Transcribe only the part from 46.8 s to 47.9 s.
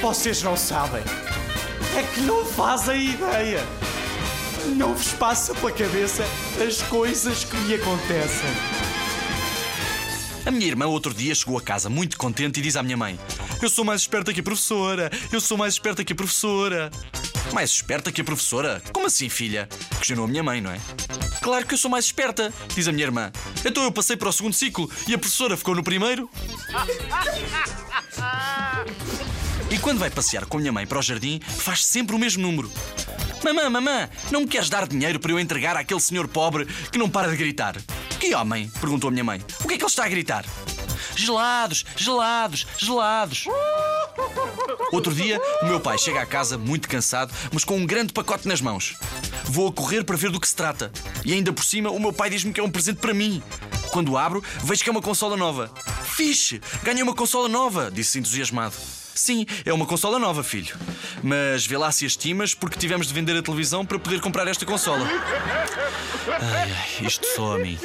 cansado, mas com um